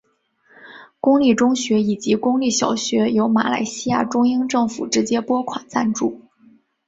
[0.99, 6.19] 公立中学以及公立小学由马来西亚中央政府直接拨款赞助。